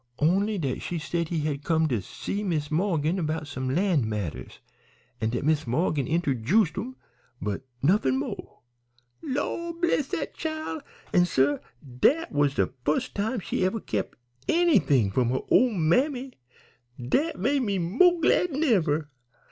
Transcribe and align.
Only 0.17 0.57
dat 0.57 0.81
she 0.81 0.97
said 0.97 1.27
he 1.29 1.41
had 1.41 1.63
come 1.63 1.87
to 1.89 2.01
see 2.01 2.43
Mis' 2.43 2.71
Morgan 2.71 3.23
'bout 3.23 3.45
some 3.45 3.69
land 3.75 4.07
matters, 4.07 4.57
an' 5.21 5.29
dat 5.29 5.45
Mis' 5.45 5.67
Morgan 5.67 6.07
interjuced 6.07 6.75
'em, 6.75 6.95
but 7.39 7.61
nuffin 7.83 8.17
mo'. 8.17 8.63
Lord 9.21 9.79
bless 9.79 10.07
dat 10.07 10.33
chile! 10.33 10.81
An', 11.13 11.25
suh, 11.25 11.59
dat 11.99 12.31
was 12.31 12.55
de 12.55 12.71
fust 12.83 13.13
time 13.13 13.41
she 13.41 13.63
ever 13.63 13.79
kep' 13.79 14.15
anythin' 14.49 15.11
from 15.11 15.29
her 15.29 15.41
ole 15.51 15.69
mammy. 15.69 16.33
Dat 16.99 17.39
made 17.39 17.61
me 17.61 17.77
mo' 17.77 18.19
glad 18.21 18.49
'n 18.49 18.63
ever. 18.63 19.11